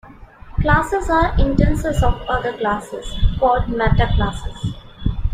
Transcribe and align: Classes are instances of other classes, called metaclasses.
Classes 0.61 1.11
are 1.11 1.39
instances 1.39 2.01
of 2.01 2.15
other 2.27 2.57
classes, 2.57 3.07
called 3.37 3.65
metaclasses. 3.65 4.73